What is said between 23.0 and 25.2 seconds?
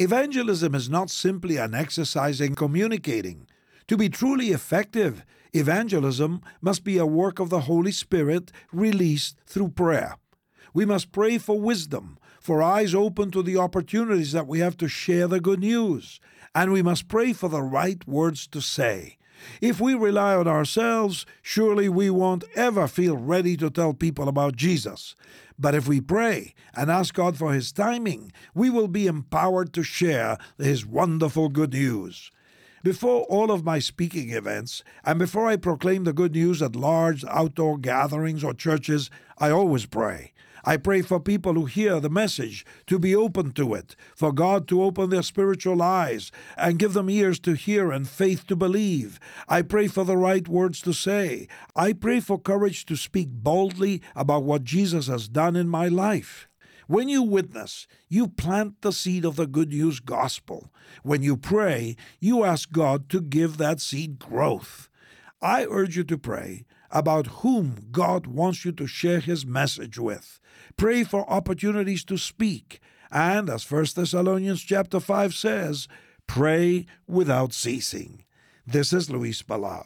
ready to tell people about Jesus.